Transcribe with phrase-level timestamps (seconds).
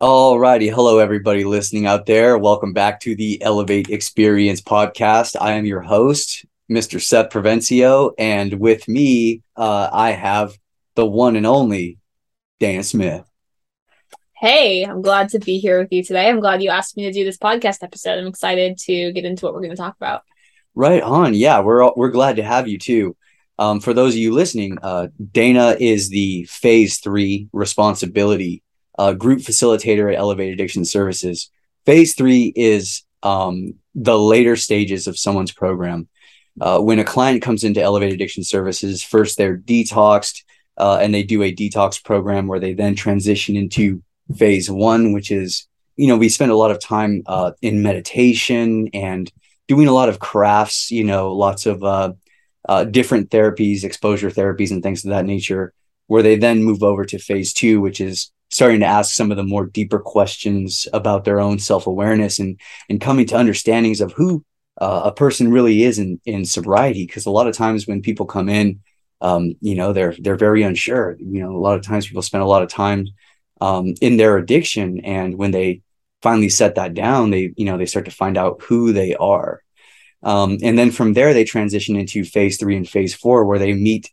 [0.00, 2.38] Alrighty, hello everybody listening out there.
[2.38, 5.36] Welcome back to the Elevate Experience podcast.
[5.38, 6.98] I am your host, Mr.
[6.98, 10.58] Seth Provencio, and with me, uh, I have
[10.94, 11.98] the one and only
[12.60, 13.26] Dana Smith.
[14.38, 16.30] Hey, I'm glad to be here with you today.
[16.30, 18.18] I'm glad you asked me to do this podcast episode.
[18.18, 20.22] I'm excited to get into what we're going to talk about.
[20.74, 21.34] Right on.
[21.34, 23.18] Yeah, we're we're glad to have you too.
[23.58, 28.62] Um, for those of you listening, uh, Dana is the Phase Three responsibility
[29.00, 31.50] uh, group facilitator at Elevate Addiction Services.
[31.86, 36.08] Phase three is um, the later stages of someone's program.
[36.60, 40.42] Uh, when a client comes into Elevate Addiction Services, first they're detoxed
[40.76, 44.02] uh, and they do a detox program where they then transition into
[44.36, 48.90] phase one, which is, you know, we spend a lot of time uh, in meditation
[48.92, 49.32] and
[49.66, 52.12] doing a lot of crafts, you know, lots of uh,
[52.68, 55.72] uh, different therapies, exposure therapies, and things of that nature,
[56.10, 59.36] where they then move over to phase two, which is starting to ask some of
[59.36, 64.44] the more deeper questions about their own self-awareness and and coming to understandings of who
[64.80, 67.06] uh, a person really is in in sobriety.
[67.06, 68.80] Because a lot of times when people come in
[69.20, 71.16] um, you know they're they're very unsure.
[71.20, 73.06] You know a lot of times people spend a lot of time
[73.60, 75.82] um, in their addiction and when they
[76.22, 79.62] finally set that down they you know they start to find out who they are.
[80.24, 83.74] Um, and then from there they transition into phase three and phase four where they
[83.74, 84.10] meet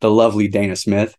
[0.00, 1.16] the lovely dana smith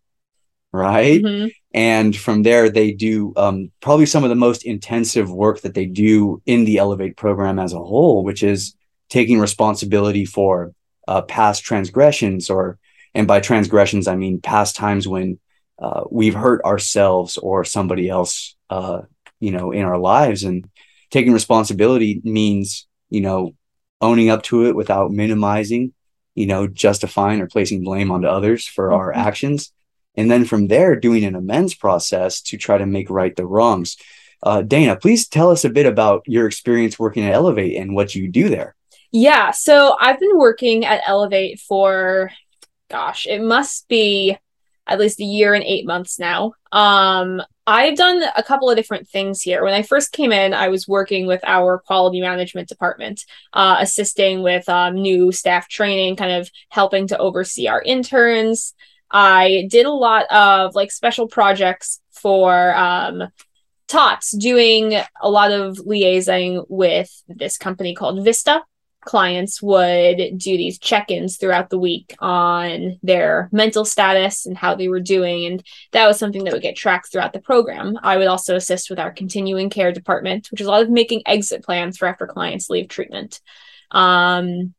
[0.72, 1.48] right mm-hmm.
[1.74, 5.86] And from there, they do um, probably some of the most intensive work that they
[5.86, 8.74] do in the Elevate program as a whole, which is
[9.10, 10.72] taking responsibility for
[11.06, 12.78] uh, past transgressions, or
[13.14, 15.38] and by transgressions I mean past times when
[15.78, 19.02] uh, we've hurt ourselves or somebody else, uh,
[19.38, 20.44] you know, in our lives.
[20.44, 20.68] And
[21.10, 23.54] taking responsibility means, you know,
[24.00, 25.92] owning up to it without minimizing,
[26.34, 28.96] you know, justifying or placing blame onto others for mm-hmm.
[28.96, 29.72] our actions
[30.18, 33.96] and then from there doing an amends process to try to make right the wrongs.
[34.42, 38.16] Uh, Dana, please tell us a bit about your experience working at Elevate and what
[38.16, 38.74] you do there.
[39.12, 42.32] Yeah, so I've been working at Elevate for,
[42.90, 44.36] gosh, it must be
[44.88, 46.52] at least a year and eight months now.
[46.72, 49.62] Um, I've done a couple of different things here.
[49.62, 54.42] When I first came in, I was working with our quality management department, uh, assisting
[54.42, 58.74] with um, new staff training, kind of helping to oversee our interns,
[59.10, 63.28] I did a lot of like special projects for um,
[63.86, 68.62] TOTS, doing a lot of liaising with this company called Vista.
[69.00, 74.74] Clients would do these check ins throughout the week on their mental status and how
[74.74, 75.46] they were doing.
[75.46, 77.96] And that was something that would get tracked throughout the program.
[78.02, 81.22] I would also assist with our continuing care department, which is a lot of making
[81.24, 83.40] exit plans for after clients leave treatment.
[83.90, 84.74] Um,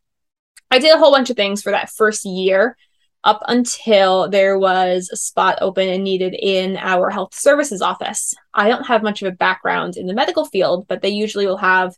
[0.70, 2.78] I did a whole bunch of things for that first year
[3.24, 8.34] up until there was a spot open and needed in our health services office.
[8.54, 11.58] I don't have much of a background in the medical field, but they usually will
[11.58, 11.96] have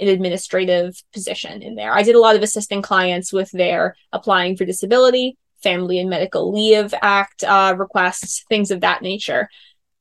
[0.00, 1.92] an administrative position in there.
[1.92, 6.52] I did a lot of assisting clients with their applying for disability, Family and Medical
[6.52, 9.48] Leave Act uh, requests, things of that nature.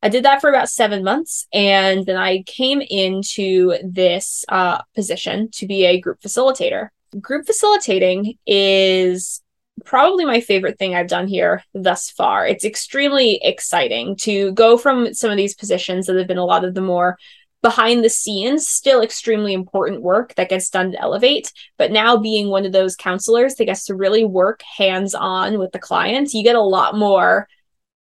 [0.02, 5.50] I did that for about seven months, and then I came into this uh, position
[5.52, 6.90] to be a group facilitator.
[7.20, 9.44] Group facilitating is
[9.86, 12.48] probably my favorite thing I've done here thus far.
[12.48, 16.64] It's extremely exciting to go from some of these positions that have been a lot
[16.64, 17.18] of the more
[17.62, 21.52] behind the scenes, still extremely important work that gets done to elevate.
[21.78, 25.72] But now being one of those counselors that gets to really work hands on with
[25.72, 27.48] the clients, you get a lot more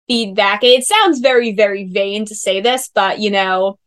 [0.07, 0.63] feedback.
[0.63, 3.77] It sounds very, very vain to say this, but you know,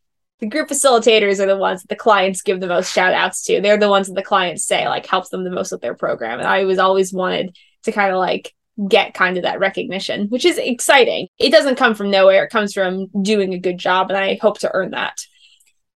[0.40, 3.60] the group facilitators are the ones that the clients give the most shout outs to.
[3.60, 6.38] They're the ones that the clients say like helps them the most with their program.
[6.38, 8.52] And I was always wanted to kind of like
[8.88, 11.28] get kind of that recognition, which is exciting.
[11.38, 12.44] It doesn't come from nowhere.
[12.44, 15.20] It comes from doing a good job and I hope to earn that.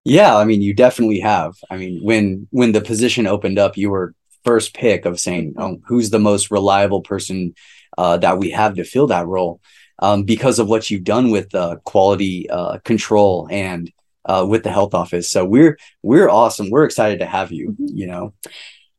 [0.04, 1.54] Yeah, I mean, you definitely have.
[1.70, 5.80] I mean, when when the position opened up, you were first pick of saying, "Oh,
[5.86, 7.54] who's the most reliable person
[7.98, 9.60] uh, that we have to fill that role?"
[9.98, 13.92] Um, because of what you've done with uh, quality uh, control and
[14.24, 15.30] uh, with the health office.
[15.30, 16.70] So we're we're awesome.
[16.70, 17.72] We're excited to have you.
[17.72, 17.96] Mm-hmm.
[17.96, 18.34] You know.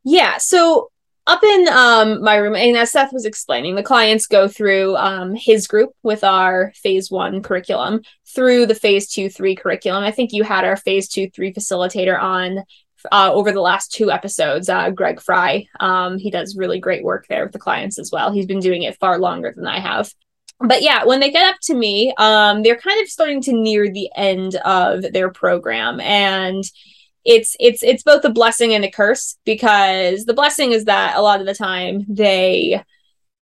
[0.03, 0.37] Yeah.
[0.37, 0.91] So
[1.29, 5.35] up in um, my room, and as Seth was explaining, the clients go through um,
[5.35, 10.03] his group with our phase one curriculum through the phase two, three curriculum.
[10.03, 12.63] I think you had our phase two, three facilitator on
[13.11, 15.67] uh, over the last two episodes, uh, Greg Fry.
[15.79, 18.31] Um, he does really great work there with the clients as well.
[18.31, 20.11] He's been doing it far longer than I have.
[20.59, 23.89] But yeah, when they get up to me, um, they're kind of starting to near
[23.89, 26.01] the end of their program.
[26.01, 26.63] And
[27.29, 31.21] it's it's it's both a blessing and a curse because the blessing is that a
[31.21, 32.83] lot of the time they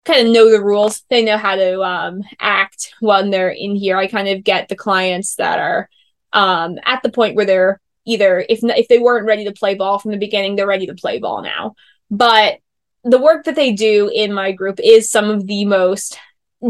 [0.05, 3.97] kind of know the rules they know how to um, act when they're in here
[3.97, 5.89] i kind of get the clients that are
[6.33, 9.99] um, at the point where they're either if if they weren't ready to play ball
[9.99, 11.75] from the beginning, they're ready to play ball now.
[12.11, 12.59] But
[13.05, 16.19] the work that they do in my group is some of the most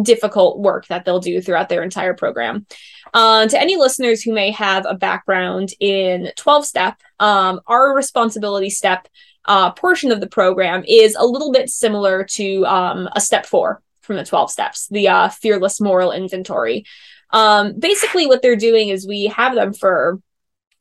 [0.02, 2.66] difficult work that they'll do throughout their entire program.
[3.12, 8.70] Uh, to any listeners who may have a background in 12 step, um, our responsibility
[8.70, 9.08] step
[9.46, 13.82] uh, portion of the program is a little bit similar to um, a step four
[14.00, 16.84] from the 12 steps, the uh, fearless moral inventory.
[17.30, 20.20] Um, basically, what they're doing is we have them for,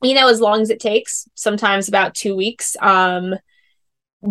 [0.02, 2.76] you know, as long as it takes, sometimes about two weeks.
[2.80, 3.34] Um,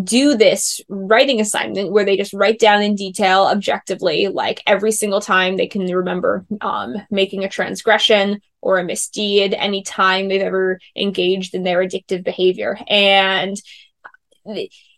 [0.01, 5.21] do this writing assignment where they just write down in detail objectively like every single
[5.21, 10.79] time they can remember um, making a transgression or a misdeed any time they've ever
[10.95, 12.77] engaged in their addictive behavior.
[12.87, 13.55] And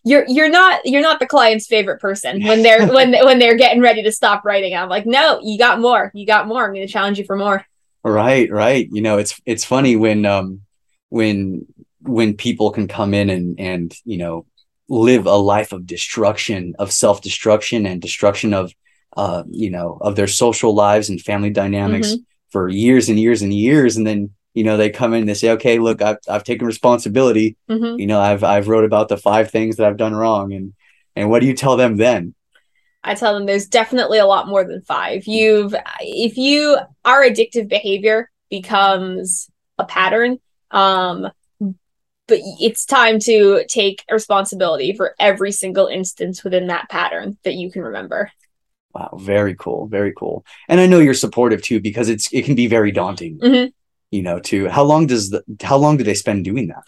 [0.04, 3.82] you're you're not you're not the client's favorite person when they're when when they're getting
[3.82, 4.76] ready to stop writing.
[4.76, 6.12] I'm like no you got more.
[6.14, 6.64] You got more.
[6.64, 7.66] I'm going to challenge you for more.
[8.04, 8.88] Right right.
[8.92, 10.62] You know it's it's funny when um
[11.10, 11.66] when
[12.02, 14.46] when people can come in and and you know
[14.88, 18.72] live a life of destruction of self-destruction and destruction of
[19.18, 22.22] uh you know of their social lives and family dynamics mm-hmm.
[22.50, 23.98] for years and years and years.
[23.98, 26.68] And then you know they come in and they say okay look i've, I've taken
[26.68, 27.58] responsibility.
[27.70, 28.00] Mm-hmm.
[28.00, 30.54] you know i've i've wrote about the five things that i've done wrong.
[30.54, 30.74] And
[31.16, 32.36] and what do you tell them then?
[33.04, 35.28] I tell them there's definitely a lot more than five.
[35.28, 40.40] You've if you our addictive behavior becomes a pattern
[40.72, 41.30] um
[42.28, 47.72] but it's time to take responsibility for every single instance within that pattern that you
[47.72, 48.32] can remember.
[48.94, 50.46] Wow, very cool, very cool.
[50.70, 53.40] And I know you're supportive too because it's it can be very daunting.
[53.40, 53.70] Mm-hmm.
[54.12, 56.84] You know, to how long does the how long do they spend doing that?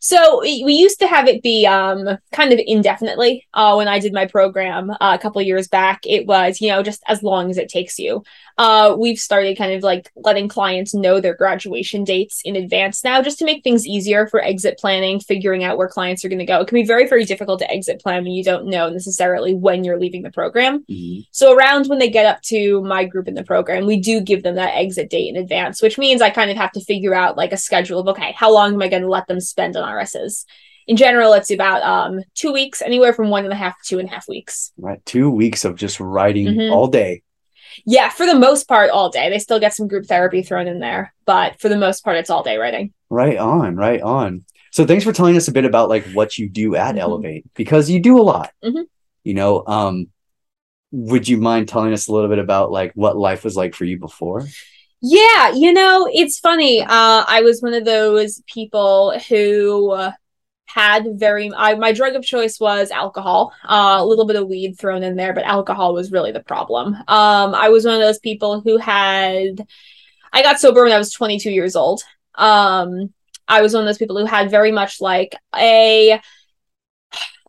[0.00, 3.46] So we used to have it be um, kind of indefinitely.
[3.52, 6.82] Uh, when I did my program uh, a couple years back, it was you know
[6.82, 8.24] just as long as it takes you.
[8.56, 13.22] Uh, we've started kind of like letting clients know their graduation dates in advance now,
[13.22, 16.46] just to make things easier for exit planning, figuring out where clients are going to
[16.46, 16.60] go.
[16.60, 19.84] It can be very very difficult to exit plan when you don't know necessarily when
[19.84, 20.80] you're leaving the program.
[20.84, 21.20] Mm-hmm.
[21.30, 24.42] So around when they get up to my group in the program, we do give
[24.42, 27.36] them that exit date in advance, which means I kind of have to figure out
[27.36, 29.89] like a schedule of okay, how long am I going to let them spend on
[29.90, 30.44] RSs.
[30.86, 33.98] In general, it's about um, two weeks, anywhere from one and a half to two
[33.98, 34.72] and a half weeks.
[34.78, 35.04] Right.
[35.04, 36.72] Two weeks of just writing mm-hmm.
[36.72, 37.22] all day.
[37.86, 39.30] Yeah, for the most part, all day.
[39.30, 42.30] They still get some group therapy thrown in there, but for the most part, it's
[42.30, 42.92] all day writing.
[43.08, 44.44] Right on, right on.
[44.72, 46.98] So thanks for telling us a bit about like what you do at mm-hmm.
[46.98, 48.50] Elevate because you do a lot.
[48.64, 48.82] Mm-hmm.
[49.24, 50.08] You know, um,
[50.92, 53.84] would you mind telling us a little bit about like what life was like for
[53.84, 54.46] you before?
[55.02, 56.82] Yeah, you know, it's funny.
[56.82, 56.86] Uh,
[57.26, 59.96] I was one of those people who
[60.66, 64.78] had very I, my drug of choice was alcohol uh, a little bit of weed
[64.78, 68.20] thrown in there but alcohol was really the problem um, i was one of those
[68.20, 69.66] people who had
[70.32, 72.02] i got sober when i was 22 years old
[72.36, 73.12] um,
[73.48, 76.20] i was one of those people who had very much like a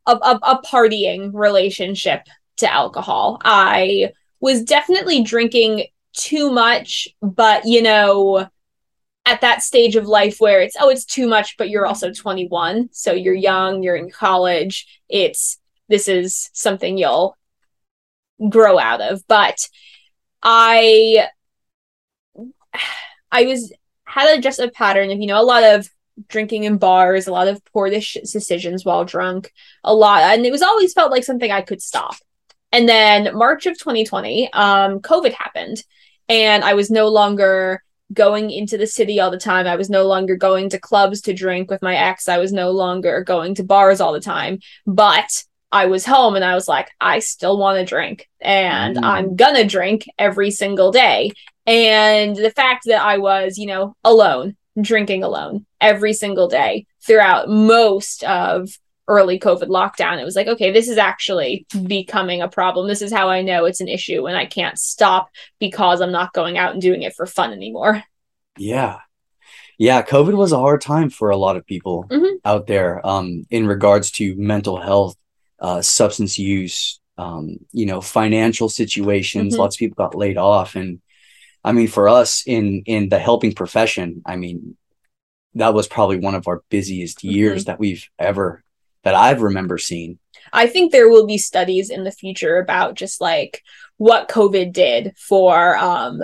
[0.07, 2.21] a, a, a partying relationship
[2.57, 8.47] to alcohol i was definitely drinking too much, but you know,
[9.25, 12.89] at that stage of life where it's oh, it's too much, but you're also 21,
[12.91, 15.01] so you're young, you're in college.
[15.09, 17.37] It's this is something you'll
[18.49, 19.25] grow out of.
[19.27, 19.67] But
[20.41, 21.27] I
[23.31, 23.71] I was
[24.05, 25.89] had a just a pattern of, you know, a lot of
[26.27, 30.61] drinking in bars, a lot of poor decisions while drunk, a lot, and it was
[30.61, 32.15] always felt like something I could stop.
[32.73, 35.83] And then March of 2020, um, COVID happened
[36.31, 37.83] and I was no longer
[38.13, 39.67] going into the city all the time.
[39.67, 42.29] I was no longer going to clubs to drink with my ex.
[42.29, 44.59] I was no longer going to bars all the time.
[44.87, 49.03] But I was home and I was like, I still want to drink and mm.
[49.03, 51.31] I'm gonna drink every single day.
[51.65, 57.49] And the fact that I was, you know, alone, drinking alone every single day throughout
[57.49, 58.69] most of
[59.07, 62.87] early COVID lockdown, it was like, okay, this is actually becoming a problem.
[62.87, 65.29] This is how I know it's an issue and I can't stop
[65.59, 68.03] because I'm not going out and doing it for fun anymore.
[68.57, 68.99] Yeah.
[69.77, 72.35] Yeah, COVID was a hard time for a lot of people mm-hmm.
[72.45, 75.15] out there um, in regards to mental health,
[75.59, 79.53] uh, substance use, um, you know, financial situations.
[79.53, 79.59] Mm-hmm.
[79.59, 81.01] Lots of people got laid off, and
[81.63, 84.77] I mean, for us in in the helping profession, I mean,
[85.55, 87.71] that was probably one of our busiest years mm-hmm.
[87.71, 88.63] that we've ever
[89.03, 90.19] that I've remember seeing.
[90.53, 93.63] I think there will be studies in the future about just like
[93.97, 96.21] what COVID did for um,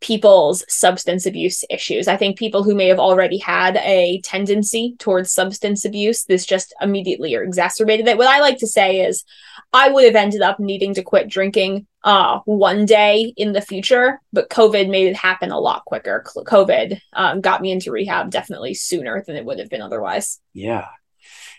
[0.00, 2.08] people's substance abuse issues.
[2.08, 6.74] I think people who may have already had a tendency towards substance abuse, this just
[6.80, 8.18] immediately or exacerbated it.
[8.18, 9.24] What I like to say is
[9.72, 14.20] I would have ended up needing to quit drinking uh, one day in the future,
[14.30, 16.22] but COVID made it happen a lot quicker.
[16.26, 20.38] COVID um, got me into rehab definitely sooner than it would have been otherwise.
[20.52, 20.88] Yeah.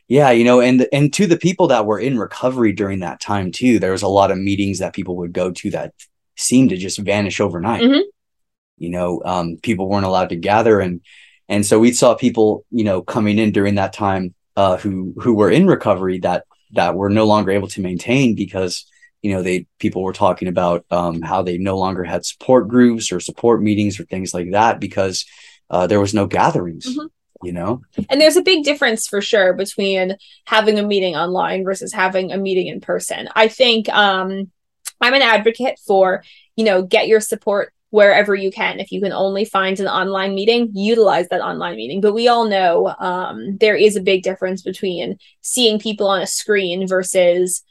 [0.07, 3.51] Yeah, you know, and and to the people that were in recovery during that time
[3.51, 5.93] too, there was a lot of meetings that people would go to that
[6.35, 7.81] seemed to just vanish overnight.
[7.81, 8.09] Mm-hmm
[8.77, 11.01] you know um, people weren't allowed to gather and
[11.47, 15.33] and so we saw people you know coming in during that time uh, who who
[15.33, 18.85] were in recovery that that were no longer able to maintain because
[19.21, 23.11] you know they people were talking about um, how they no longer had support groups
[23.11, 25.25] or support meetings or things like that because
[25.69, 27.07] uh, there was no gatherings mm-hmm.
[27.45, 31.93] You know and there's a big difference for sure between having a meeting online versus
[31.93, 34.51] having a meeting in person i think um,
[35.01, 36.23] i'm an advocate for
[36.55, 38.81] you know get your support wherever you can.
[38.81, 42.01] If you can only find an online meeting, utilize that online meeting.
[42.01, 46.27] But we all know um, there is a big difference between seeing people on a
[46.27, 47.63] screen versus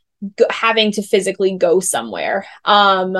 [0.48, 2.46] having to physically go somewhere.
[2.64, 3.18] Um,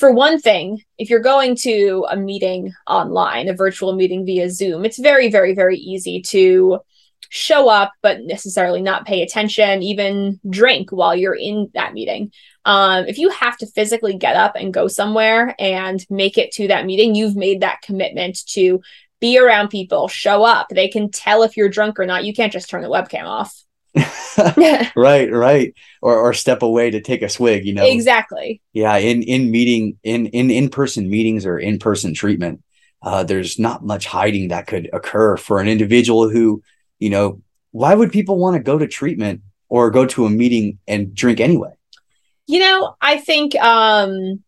[0.00, 4.86] for one thing, if you're going to a meeting online, a virtual meeting via Zoom,
[4.86, 6.80] it's very, very, very easy to
[7.28, 12.32] show up but necessarily not pay attention, even drink while you're in that meeting.
[12.64, 16.68] Um, if you have to physically get up and go somewhere and make it to
[16.68, 18.80] that meeting, you've made that commitment to
[19.20, 20.68] be around people, show up.
[20.70, 22.24] They can tell if you're drunk or not.
[22.24, 23.54] You can't just turn the webcam off.
[24.96, 25.74] right, right.
[26.00, 27.84] Or or step away to take a swig, you know.
[27.84, 28.60] Exactly.
[28.72, 32.62] Yeah, in in meeting in in in-person meetings or in-person treatment,
[33.02, 36.62] uh, there's not much hiding that could occur for an individual who,
[36.98, 37.42] you know,
[37.72, 41.40] why would people want to go to treatment or go to a meeting and drink
[41.40, 41.72] anyway?
[42.46, 44.42] You know, I think um,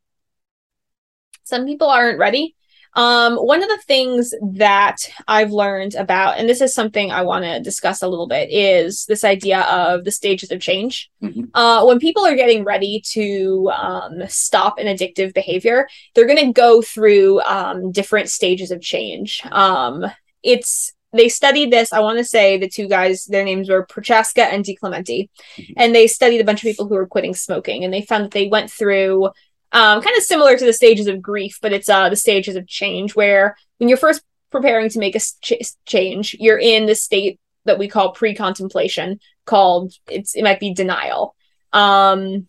[1.45, 2.57] some people aren't ready.
[2.95, 7.45] Um, one of the things that I've learned about, and this is something I want
[7.45, 11.11] to discuss a little bit, is this idea of the stages of change.
[11.23, 11.45] Mm-hmm.
[11.55, 16.53] Uh, when people are getting ready to um, stop an addictive behavior, they're going to
[16.53, 19.43] go through um, different stages of change.
[19.51, 20.05] Um,
[20.43, 21.93] it's they studied this.
[21.93, 25.73] I want to say the two guys, their names were Prochaska and DiClemente, mm-hmm.
[25.77, 28.31] and they studied a bunch of people who were quitting smoking, and they found that
[28.31, 29.31] they went through
[29.73, 32.67] um, kind of similar to the stages of grief, but it's uh, the stages of
[32.67, 37.41] change where when you're first preparing to make a ch- change, you're in the state
[37.65, 41.35] that we call pre-contemplation, called it's it might be denial.
[41.73, 42.49] Um,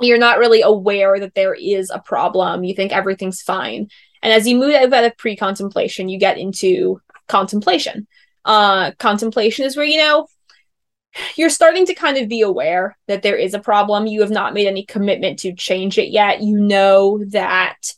[0.00, 2.64] you're not really aware that there is a problem.
[2.64, 3.88] You think everything's fine.
[4.22, 8.06] And as you move out of pre-contemplation, you get into contemplation.
[8.44, 10.26] Uh, contemplation is where, you know,
[11.36, 14.06] you're starting to kind of be aware that there is a problem.
[14.06, 16.42] You have not made any commitment to change it yet.
[16.42, 17.94] You know that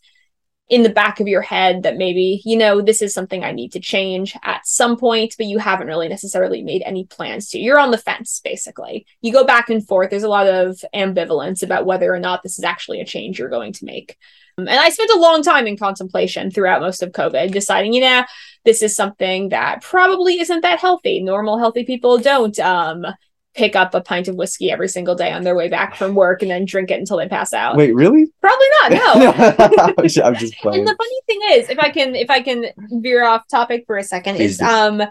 [0.69, 3.73] in the back of your head that maybe, you know, this is something I need
[3.73, 7.59] to change at some point, but you haven't really necessarily made any plans to.
[7.59, 9.05] You're on the fence, basically.
[9.21, 10.09] You go back and forth.
[10.09, 13.51] There's a lot of ambivalence about whether or not this is actually a change you're
[13.51, 14.17] going to make.
[14.59, 18.25] And I spent a long time in contemplation throughout most of COVID, deciding, you know,
[18.65, 21.23] this is something that probably isn't that healthy.
[21.23, 23.07] Normal, healthy people don't um,
[23.55, 26.43] pick up a pint of whiskey every single day on their way back from work
[26.43, 27.77] and then drink it until they pass out.
[27.77, 28.27] Wait, really?
[28.41, 28.93] Probably not.
[28.93, 29.95] No.
[30.25, 30.81] I'm just playing.
[30.81, 32.67] And the funny thing is, if I can, if I can
[33.03, 34.65] veer off topic for a second, Please is do.
[34.65, 35.03] um,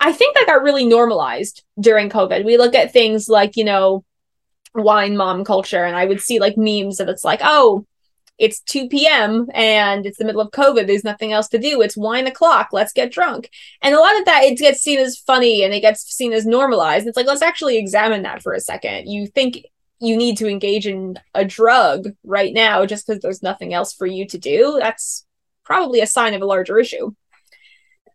[0.00, 2.44] I think that got really normalized during COVID.
[2.44, 4.04] We look at things like you know,
[4.74, 7.84] wine mom culture, and I would see like memes that it's like, oh
[8.38, 9.48] it's 2 p.m.
[9.52, 10.86] and it's the middle of COVID.
[10.86, 11.82] There's nothing else to do.
[11.82, 12.68] It's wine o'clock.
[12.72, 13.50] Let's get drunk.
[13.82, 16.46] And a lot of that, it gets seen as funny and it gets seen as
[16.46, 17.06] normalized.
[17.06, 19.08] It's like, let's actually examine that for a second.
[19.08, 19.64] You think
[20.00, 24.06] you need to engage in a drug right now just because there's nothing else for
[24.06, 24.78] you to do.
[24.80, 25.26] That's
[25.64, 27.12] probably a sign of a larger issue.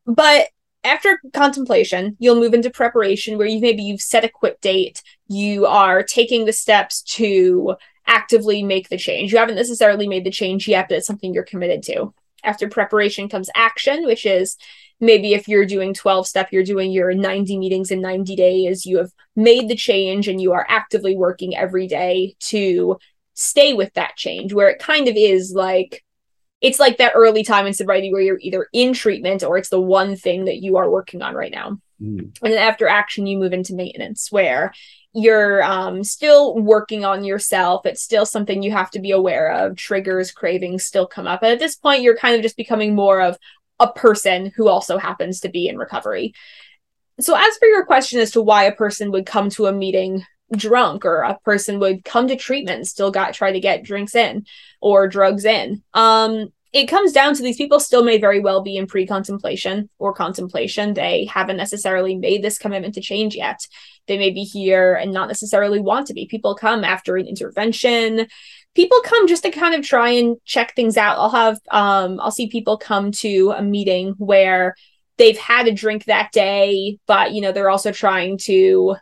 [0.06, 0.48] But
[0.86, 5.66] after contemplation, you'll move into preparation where you maybe you've set a quit date, you
[5.66, 7.76] are taking the steps to
[8.08, 9.32] actively make the change.
[9.32, 12.14] You haven't necessarily made the change yet, but it's something you're committed to.
[12.44, 14.58] After preparation comes action, which is
[15.00, 18.98] maybe if you're doing 12 step, you're doing your 90 meetings in 90 days, you
[18.98, 22.98] have made the change and you are actively working every day to
[23.34, 26.04] stay with that change, where it kind of is like,
[26.62, 29.82] it's like that early time in sobriety where you're either in treatment or it's the
[29.82, 31.78] one thing that you are working on right now.
[32.02, 32.38] Mm.
[32.42, 34.74] And then after action, you move into maintenance, where
[35.14, 37.86] you're um, still working on yourself.
[37.86, 39.78] It's still something you have to be aware of.
[39.78, 41.44] Triggers, cravings still come up.
[41.44, 43.38] And at this point, you're kind of just becoming more of
[43.80, 46.34] a person who also happens to be in recovery.
[47.20, 50.26] So, as for your question as to why a person would come to a meeting
[50.52, 54.46] drunk or a person would come to treatment still got try to get drinks in
[54.82, 58.78] or drugs in, um, it comes down to these people still may very well be
[58.78, 60.96] in pre-contemplation or contemplation.
[60.96, 63.68] They haven't necessarily made this commitment to change yet.
[64.08, 66.28] They may be here and not necessarily want to be.
[66.28, 68.28] People come after an intervention.
[68.76, 71.18] People come just to kind of try and check things out.
[71.18, 74.76] I'll have um I'll see people come to a meeting where
[75.18, 78.96] they've had a drink that day, but you know, they're also trying to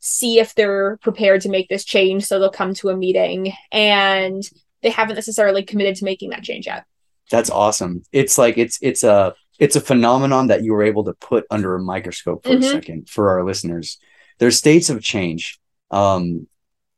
[0.00, 2.24] see if they're prepared to make this change.
[2.24, 4.42] So they'll come to a meeting and
[4.82, 6.84] they haven't necessarily committed to making that change yet.
[7.30, 8.02] That's awesome.
[8.12, 11.76] It's like it's it's a it's a phenomenon that you were able to put under
[11.76, 12.64] a microscope for mm-hmm.
[12.64, 13.98] a second for our listeners.
[14.40, 15.60] There's states of change.
[15.92, 16.48] Um,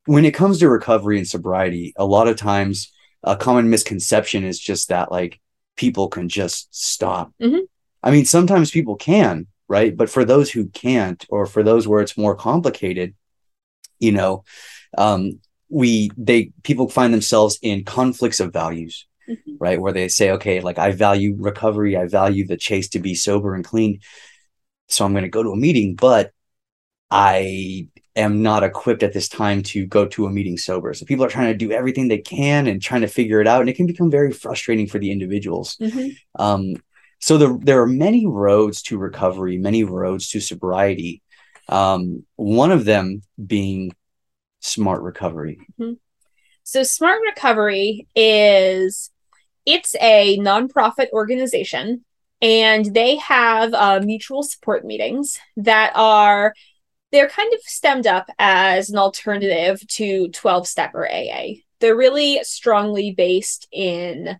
[0.07, 2.91] when it comes to recovery and sobriety, a lot of times
[3.23, 5.39] a common misconception is just that like
[5.77, 7.33] people can just stop.
[7.41, 7.65] Mm-hmm.
[8.03, 9.95] I mean, sometimes people can, right?
[9.95, 13.15] But for those who can't, or for those where it's more complicated,
[13.99, 14.45] you know,
[14.97, 19.53] um, we they people find themselves in conflicts of values mm-hmm.
[19.59, 19.81] right?
[19.81, 23.55] Where they say, okay, like I value recovery, I value the chase to be sober
[23.55, 24.01] and clean.
[24.89, 26.33] So I'm going to go to a meeting, but
[27.13, 30.95] I am not equipped at this time to go to a meeting sober.
[30.95, 33.61] So people are trying to do everything they can and trying to figure it out.
[33.61, 35.77] And it can become very frustrating for the individuals.
[35.77, 36.09] Mm-hmm.
[36.43, 36.77] Um,
[37.21, 41.23] so the, there are many roads to recovery, many roads to sobriety.
[41.69, 43.93] Um, one of them being
[44.61, 45.59] smart recovery.
[45.79, 45.93] Mm-hmm.
[46.65, 49.11] So smart recovery is
[49.67, 52.05] it's a nonprofit organization
[52.41, 56.55] and they have uh, mutual support meetings that are
[57.13, 62.43] they're kind of stemmed up as an alternative to 12 step or aa they're really
[62.45, 64.39] strongly based in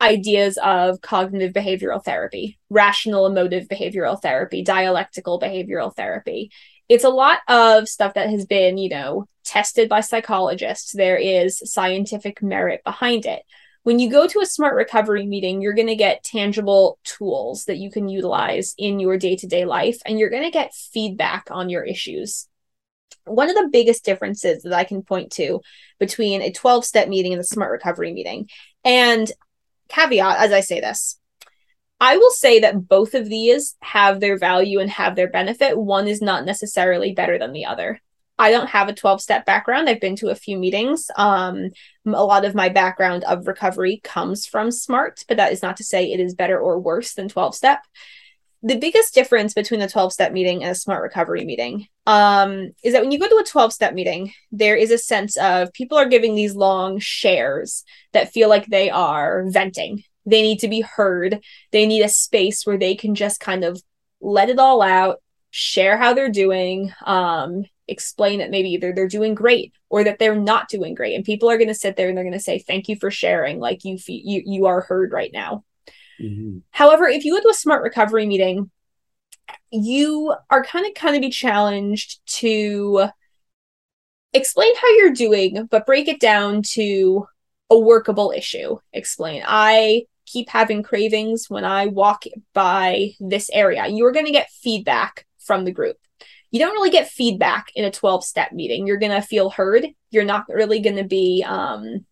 [0.00, 6.50] ideas of cognitive behavioral therapy rational emotive behavioral therapy dialectical behavioral therapy.
[6.88, 10.92] It's a lot of stuff that has been you know tested by psychologists.
[10.92, 13.42] There is scientific merit behind it
[13.84, 17.76] when you go to a smart recovery meeting, you're going to get tangible tools that
[17.76, 21.48] you can utilize in your day to day life, and you're going to get feedback
[21.50, 22.48] on your issues.
[23.26, 25.60] One of the biggest differences that I can point to
[25.98, 28.48] between a 12 step meeting and a smart recovery meeting,
[28.84, 29.30] and
[29.88, 31.18] caveat as I say this,
[32.00, 35.76] I will say that both of these have their value and have their benefit.
[35.78, 38.00] One is not necessarily better than the other.
[38.38, 39.88] I don't have a 12 step background.
[39.88, 41.10] I've been to a few meetings.
[41.16, 41.70] Um,
[42.06, 45.84] a lot of my background of recovery comes from SMART, but that is not to
[45.84, 47.80] say it is better or worse than 12 step.
[48.62, 52.94] The biggest difference between a 12 step meeting and a SMART recovery meeting um, is
[52.94, 55.98] that when you go to a 12 step meeting, there is a sense of people
[55.98, 60.02] are giving these long shares that feel like they are venting.
[60.26, 61.40] They need to be heard.
[61.70, 63.80] They need a space where they can just kind of
[64.20, 65.18] let it all out,
[65.50, 70.36] share how they're doing, um, explain that maybe either they're doing great or that they're
[70.36, 71.14] not doing great.
[71.14, 73.10] And people are going to sit there and they're going to say thank you for
[73.10, 73.58] sharing.
[73.58, 75.64] Like you you you are heard right now.
[76.20, 76.58] Mm-hmm.
[76.70, 78.70] however if you go to a smart recovery meeting
[79.72, 83.08] you are kind of kind of be challenged to
[84.32, 87.26] explain how you're doing but break it down to
[87.68, 88.78] a workable issue.
[88.92, 93.88] Explain i keep having cravings when i walk by this area.
[93.88, 95.96] You're going to get feedback from the group
[96.54, 98.86] you don't really get feedback in a 12 step meeting.
[98.86, 99.88] You're going to feel heard.
[100.10, 102.06] You're not really going to be um,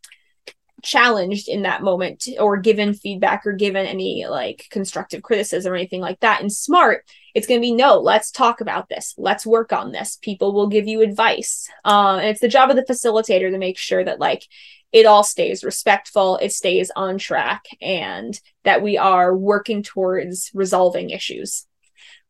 [0.83, 6.01] challenged in that moment or given feedback or given any like constructive criticism or anything
[6.01, 6.43] like that.
[6.43, 9.15] In SMART, it's going to be no, let's talk about this.
[9.17, 10.19] Let's work on this.
[10.21, 11.69] People will give you advice.
[11.85, 14.43] Um, and it's the job of the facilitator to make sure that like
[14.91, 21.11] it all stays respectful, it stays on track, and that we are working towards resolving
[21.11, 21.65] issues.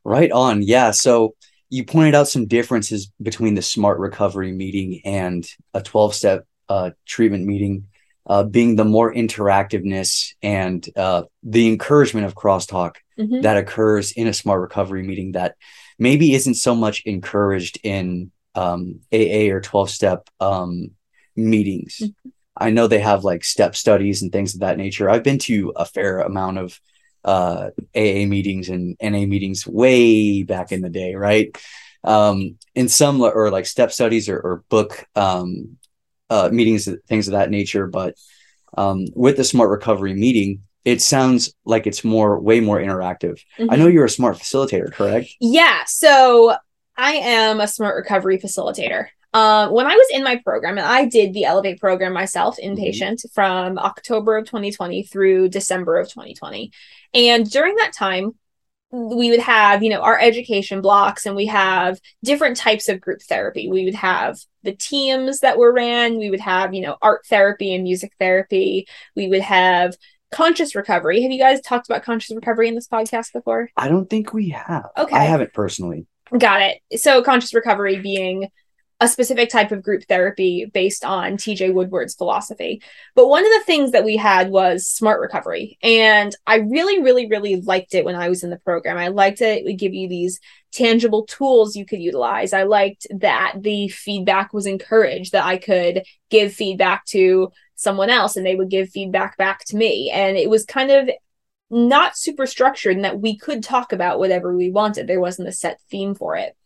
[0.05, 0.61] Right on.
[0.61, 0.91] Yeah.
[0.91, 1.37] So
[1.73, 6.91] you pointed out some differences between the smart recovery meeting and a 12 step uh,
[7.07, 7.87] treatment meeting
[8.27, 13.41] uh, being the more interactiveness and uh, the encouragement of crosstalk mm-hmm.
[13.41, 15.57] that occurs in a smart recovery meeting that
[15.99, 20.91] maybe isn't so much encouraged in um, AA or 12 step um,
[21.35, 22.01] meetings.
[22.03, 22.29] Mm-hmm.
[22.55, 25.09] I know they have like step studies and things of that nature.
[25.09, 26.79] I've been to a fair amount of
[27.25, 31.57] uh, AA meetings and NA meetings way back in the day, right?
[32.05, 35.77] Um, in some or like step studies or, or book um,
[36.31, 37.87] uh, meetings, things of that nature.
[37.87, 38.17] But
[38.77, 43.41] um, with the Smart Recovery meeting, it sounds like it's more, way more interactive.
[43.59, 43.71] Mm-hmm.
[43.71, 45.29] I know you're a smart facilitator, correct?
[45.41, 45.83] Yeah.
[45.87, 46.57] So
[46.97, 49.07] I am a smart recovery facilitator.
[49.33, 52.75] Uh, when I was in my program, and I did the Elevate program myself, mm-hmm.
[52.75, 53.33] inpatient, mm-hmm.
[53.33, 56.71] from October of 2020 through December of 2020.
[57.15, 58.35] And during that time,
[58.91, 63.23] we would have, you know, our education blocks and we have different types of group
[63.23, 63.67] therapy.
[63.71, 67.75] We would have the teams that were ran, we would have, you know, art therapy
[67.75, 68.87] and music therapy.
[69.17, 69.97] We would have
[70.31, 71.23] conscious recovery.
[71.23, 73.71] Have you guys talked about conscious recovery in this podcast before?
[73.79, 74.89] I don't think we have.
[74.99, 75.17] Okay.
[75.17, 76.07] I haven't personally.
[76.37, 77.01] Got it.
[77.01, 78.49] So, conscious recovery being
[79.03, 82.81] a specific type of group therapy based on TJ Woodward's philosophy.
[83.17, 85.77] But one of the things that we had was smart recovery.
[85.83, 88.97] And I really, really, really liked it when I was in the program.
[88.97, 89.59] I liked it.
[89.59, 90.39] It would give you these
[90.71, 92.53] tangible tools you could utilize.
[92.53, 98.37] I liked that the feedback was encouraged, that I could give feedback to someone else
[98.37, 100.13] and they would give feedback back to me.
[100.15, 101.11] And it was kind of
[101.71, 105.09] not super structured and that we could talk about whatever we wanted.
[105.09, 106.57] There wasn't a set theme for it.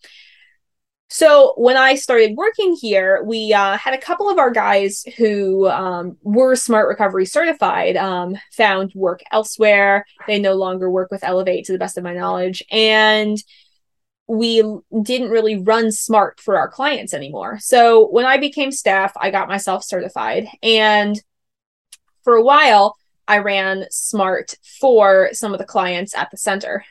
[1.09, 5.69] So when I started working here, we uh, had a couple of our guys who
[5.69, 10.05] um, were Smart Recovery certified, um, found work elsewhere.
[10.27, 13.39] They no longer work with Elevate, to the best of my knowledge, and
[14.27, 14.63] we
[15.03, 17.61] didn't really run Smart for our clients anymore.
[17.61, 21.23] So when I became staff, I got myself certified, and
[22.25, 22.97] for a while,
[23.29, 26.85] I ran Smart for some of the clients at the center.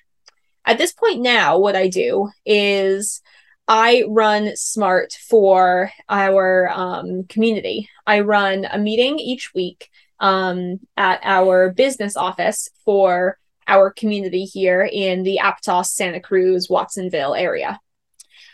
[0.63, 3.21] At this point now, what I do is
[3.67, 7.89] I run SMART for our um, community.
[8.05, 14.87] I run a meeting each week um, at our business office for our community here
[14.91, 17.79] in the Aptos, Santa Cruz, Watsonville area.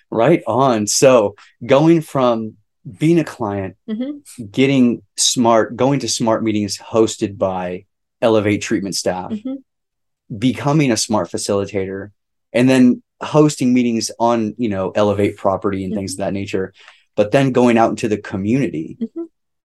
[0.09, 0.87] Right on.
[0.87, 2.55] So going from
[2.97, 4.45] being a client, mm-hmm.
[4.45, 7.85] getting smart, going to smart meetings hosted by
[8.21, 9.55] Elevate treatment staff, mm-hmm.
[10.37, 12.11] becoming a smart facilitator,
[12.53, 15.99] and then hosting meetings on you know elevate property and mm-hmm.
[15.99, 16.73] things of that nature
[17.15, 19.23] but then going out into the community mm-hmm.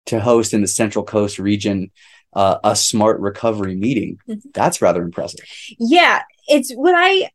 [0.06, 1.90] to host in the central coast region
[2.34, 4.48] uh, a smart recovery meeting mm-hmm.
[4.52, 5.40] that's rather impressive
[5.78, 7.28] yeah it's what i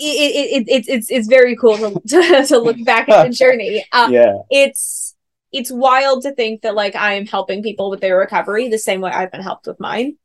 [0.00, 3.30] it, it, it, it's it's it's very cool to, to, to look back at the
[3.34, 5.16] journey uh, yeah it's
[5.50, 9.00] it's wild to think that like i am helping people with their recovery the same
[9.00, 10.16] way i've been helped with mine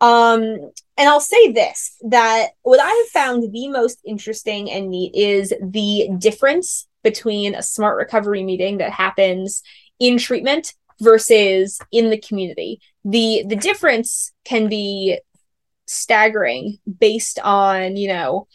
[0.00, 5.14] um, and I'll say this that what I have found the most interesting and neat
[5.14, 9.62] is the difference between a smart recovery meeting that happens
[9.98, 12.80] in treatment versus in the community.
[13.04, 15.18] The the difference can be
[15.86, 18.46] staggering based on, you know,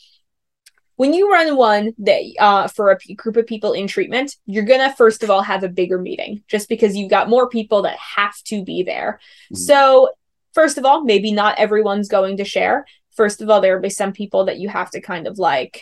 [0.95, 4.63] when you run one that uh, for a p- group of people in treatment, you're
[4.63, 7.97] gonna first of all have a bigger meeting just because you've got more people that
[7.97, 9.19] have to be there.
[9.51, 9.55] Mm-hmm.
[9.55, 10.09] So
[10.55, 12.85] first of all, maybe not everyone's going to share.
[13.11, 15.81] First of all, there will be some people that you have to kind of like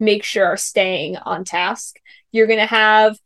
[0.00, 2.00] make sure are staying on task.
[2.32, 3.16] You're going to have,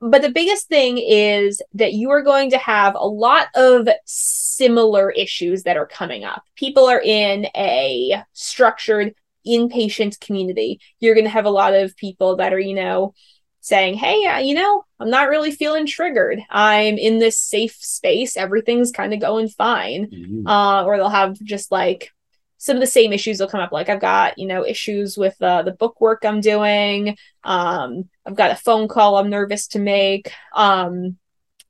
[0.00, 5.10] but the biggest thing is that you are going to have a lot of similar
[5.10, 6.42] issues that are coming up.
[6.56, 9.14] People are in a structured
[9.46, 10.80] inpatient community.
[10.98, 13.14] You're going to have a lot of people that are, you know,
[13.60, 16.40] saying, Hey, uh, you know, I'm not really feeling triggered.
[16.50, 18.36] I'm in this safe space.
[18.36, 20.08] Everything's kind of going fine.
[20.08, 20.46] Mm-hmm.
[20.46, 22.10] Uh, or they'll have just like
[22.58, 23.72] some of the same issues will come up.
[23.72, 27.16] Like I've got, you know, issues with uh, the book work I'm doing.
[27.42, 30.30] Um, I've got a phone call I'm nervous to make.
[30.54, 31.16] Um,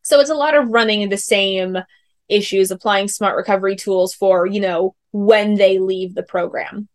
[0.02, 1.78] so it's a lot of running the same
[2.28, 6.88] issues, applying smart recovery tools for, you know, when they leave the program.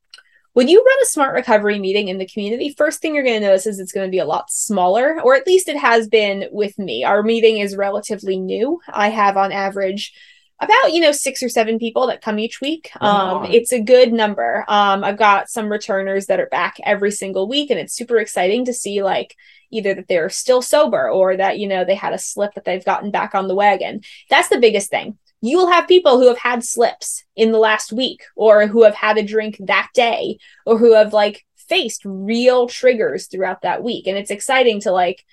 [0.55, 3.45] When you run a smart recovery meeting in the community, first thing you're going to
[3.45, 6.45] notice is it's going to be a lot smaller, or at least it has been
[6.49, 7.03] with me.
[7.03, 8.79] Our meeting is relatively new.
[8.87, 10.13] I have on average
[10.61, 12.89] about you know six or seven people that come each week.
[13.01, 14.63] Um it's a good number.
[14.69, 18.63] Um i've got some returners that are back every single week and it's super exciting
[18.63, 19.35] to see like
[19.71, 22.85] either that they're still sober or that you know they had a slip that they've
[22.85, 23.99] gotten back on the wagon.
[24.29, 27.93] That's the biggest thing you will have people who have had slips in the last
[27.93, 32.67] week or who have had a drink that day or who have like faced real
[32.67, 34.07] triggers throughout that week.
[34.07, 35.23] And it's exciting to like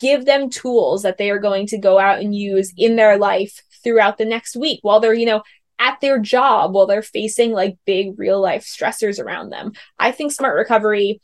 [0.00, 3.62] give them tools that they are going to go out and use in their life
[3.84, 5.42] throughout the next week while they're you know
[5.78, 9.72] at their job while they're facing like big real life stressors around them.
[9.98, 11.20] I think smart recovery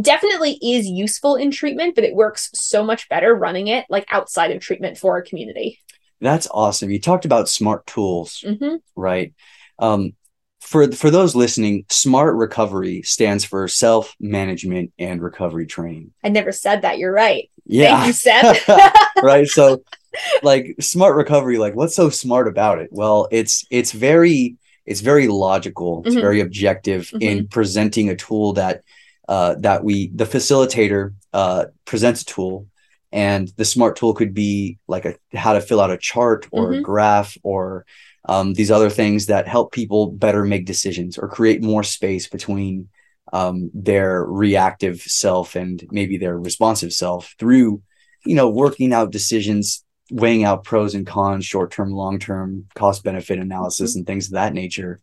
[0.00, 4.52] definitely is useful in treatment but it works so much better running it like outside
[4.52, 5.80] of treatment for a community
[6.20, 6.90] that's awesome.
[6.90, 8.76] You talked about smart tools, mm-hmm.
[8.94, 9.34] right?
[9.78, 10.14] Um,
[10.60, 16.12] for for those listening, SMART recovery stands for self management and recovery training.
[16.22, 16.98] I never said that.
[16.98, 17.50] You're right.
[17.64, 18.60] Yeah, you said
[19.22, 19.48] right.
[19.48, 19.82] So,
[20.42, 22.88] like SMART recovery, like what's so smart about it?
[22.92, 26.02] Well, it's it's very it's very logical.
[26.04, 26.20] It's mm-hmm.
[26.20, 27.22] very objective mm-hmm.
[27.22, 28.82] in presenting a tool that
[29.28, 32.66] uh, that we the facilitator uh, presents a tool
[33.12, 36.66] and the smart tool could be like a how to fill out a chart or
[36.66, 36.80] mm-hmm.
[36.80, 37.84] a graph or
[38.26, 42.88] um, these other things that help people better make decisions or create more space between
[43.32, 47.82] um, their reactive self and maybe their responsive self through
[48.24, 53.04] you know working out decisions weighing out pros and cons, short term, long term, cost
[53.04, 53.98] benefit analysis, mm-hmm.
[53.98, 55.00] and things of that nature.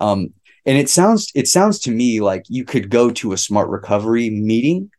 [0.00, 0.32] Um,
[0.64, 4.30] and it sounds it sounds to me like you could go to a smart recovery
[4.30, 4.90] meeting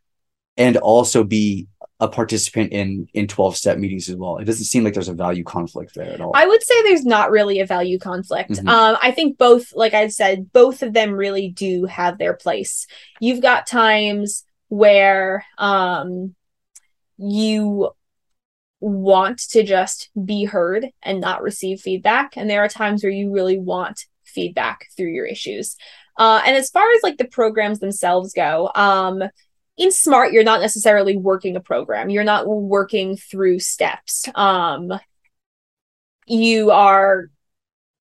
[0.56, 1.68] and also be
[2.00, 5.14] a participant in in 12 step meetings as well it doesn't seem like there's a
[5.14, 8.68] value conflict there at all i would say there's not really a value conflict mm-hmm.
[8.68, 12.86] um i think both like i said both of them really do have their place
[13.20, 16.34] you've got times where um
[17.16, 17.90] you
[18.80, 23.32] want to just be heard and not receive feedback and there are times where you
[23.32, 25.76] really want feedback through your issues.
[26.16, 29.22] Uh, and as far as like the programs themselves go, um,
[29.78, 32.10] in Smart, you're not necessarily working a program.
[32.10, 34.28] You're not working through steps.
[34.34, 34.92] Um,
[36.26, 37.30] you are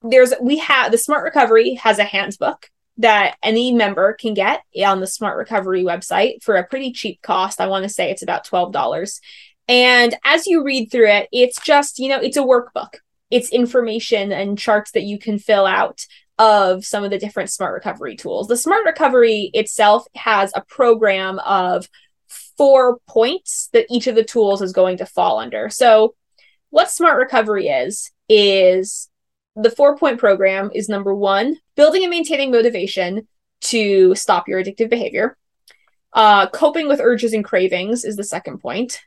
[0.01, 4.99] there's we have the Smart Recovery has a handbook that any member can get on
[4.99, 7.61] the Smart Recovery website for a pretty cheap cost.
[7.61, 9.21] I want to say it's about twelve dollars.
[9.69, 12.95] And as you read through it, it's just you know it's a workbook
[13.29, 16.05] it's information and charts that you can fill out
[16.39, 18.47] of some of the different smart recovery tools.
[18.47, 21.89] The smart recovery itself has a program of
[22.57, 25.69] four points that each of the tools is going to fall under.
[25.69, 26.15] So,
[26.69, 29.09] what smart recovery is, is
[29.55, 33.27] the four point program is number one, building and maintaining motivation
[33.61, 35.37] to stop your addictive behavior.
[36.13, 39.01] Uh, coping with urges and cravings is the second point.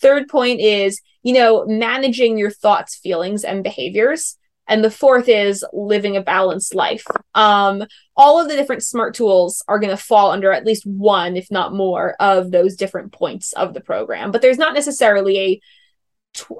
[0.00, 4.36] Third point is, you know, managing your thoughts, feelings, and behaviors.
[4.70, 7.04] And the fourth is living a balanced life.
[7.34, 7.84] Um,
[8.16, 11.50] all of the different smart tools are going to fall under at least one, if
[11.50, 14.30] not more, of those different points of the program.
[14.30, 15.60] But there's not necessarily a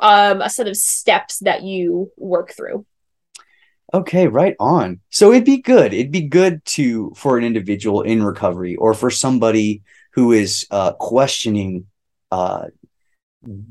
[0.01, 2.85] um, a set of steps that you work through.
[3.95, 5.01] Okay, right on.
[5.11, 5.93] So it'd be good.
[5.93, 10.93] It'd be good to for an individual in recovery or for somebody who is uh,
[10.95, 11.87] questioning
[12.33, 12.67] uh,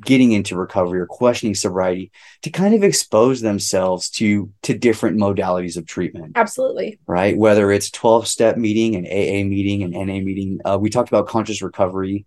[0.02, 5.78] getting into recovery or questioning sobriety to kind of expose themselves to to different modalities
[5.78, 6.34] of treatment.
[6.36, 7.00] Absolutely.
[7.06, 7.38] Right?
[7.38, 11.28] Whether it's 12 step meeting an aa meeting an na meeting uh, we talked about
[11.28, 12.26] conscious recovery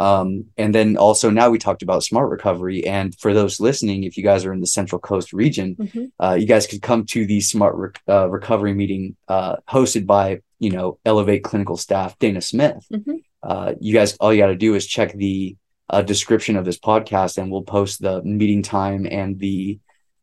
[0.00, 2.84] um, and then also now we talked about smart recovery.
[2.84, 6.04] And for those listening if you guys are in the central coast region mm-hmm.
[6.24, 10.42] uh, you guys could come to the smart Re- uh, recovery meeting uh, hosted by
[10.60, 12.86] you know elevate clinical staff dana smith.
[12.92, 13.16] Mm-hmm.
[13.42, 15.56] Uh, you guys all you got to do is check the
[15.90, 19.78] a description of this podcast and we'll post the meeting time and the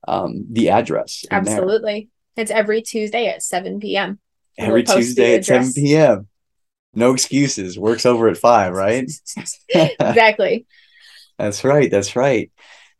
[0.08, 2.44] um the address absolutely there.
[2.44, 4.20] it's every tuesday at 7 p.m
[4.58, 6.28] every we'll tuesday at 7 p.m
[6.94, 7.80] no excuses.
[7.80, 9.10] Works over at five right?
[9.74, 10.66] Exactly.
[11.38, 11.90] That's right.
[11.90, 12.52] That's right.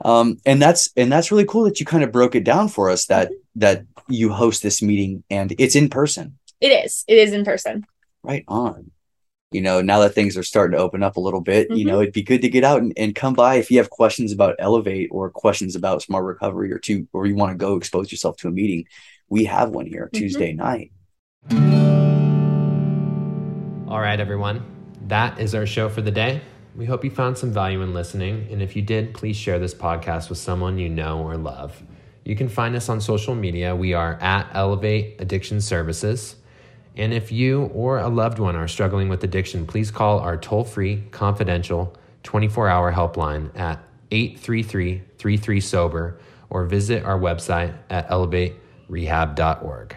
[0.04, 2.90] Um and that's and that's really cool that you kind of broke it down for
[2.90, 3.60] us that mm-hmm.
[3.60, 6.38] that you host this meeting and it's in person.
[6.60, 7.04] It is.
[7.08, 7.86] It is in person.
[8.24, 8.92] Right on
[9.52, 11.78] you know, now that things are starting to open up a little bit, mm-hmm.
[11.78, 13.90] you know, it'd be good to get out and, and come by if you have
[13.90, 17.76] questions about Elevate or questions about smart recovery or to or you want to go
[17.76, 18.86] expose yourself to a meeting.
[19.30, 20.18] We have one here mm-hmm.
[20.18, 20.92] Tuesday night.
[23.90, 24.64] All right, everyone.
[25.08, 26.42] That is our show for the day.
[26.74, 28.48] We hope you found some value in listening.
[28.50, 31.84] And if you did, please share this podcast with someone you know or love.
[32.24, 33.76] You can find us on social media.
[33.76, 36.36] We are at Elevate Addiction Services.
[36.98, 40.64] And if you or a loved one are struggling with addiction, please call our toll
[40.64, 43.80] free, confidential, 24 hour helpline at
[44.12, 49.96] 833 33 Sober or visit our website at elevaterehab.org.